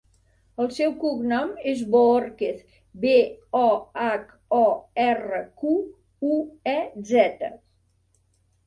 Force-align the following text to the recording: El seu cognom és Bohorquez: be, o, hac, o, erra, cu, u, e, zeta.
El 0.63 0.69
seu 0.75 0.93
cognom 1.01 1.51
és 1.71 1.83
Bohorquez: 1.95 2.63
be, 3.05 3.13
o, 3.61 3.63
hac, 4.07 4.33
o, 4.63 4.65
erra, 5.07 5.45
cu, 5.63 5.79
u, 6.33 6.41
e, 6.75 6.79
zeta. 7.13 7.55